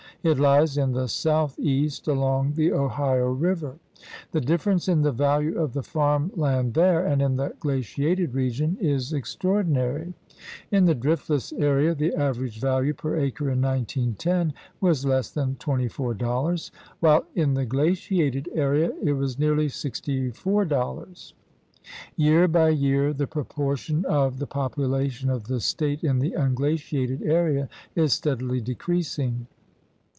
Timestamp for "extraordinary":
9.13-10.13